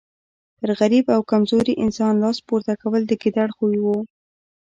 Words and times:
پر 0.57 0.69
غریب 0.79 1.05
او 1.15 1.21
کمزوري 1.31 1.73
انسان 1.83 2.13
لاس 2.23 2.37
پورته 2.47 2.73
کول 2.81 3.01
د 3.07 3.11
ګیدړ 3.21 3.47
خوی 3.57 3.77
وو. 3.83 3.97